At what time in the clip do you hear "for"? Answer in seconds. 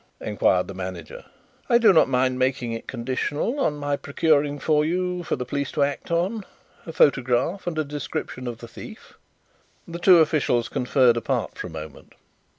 4.57-4.83, 5.21-5.35, 11.55-11.67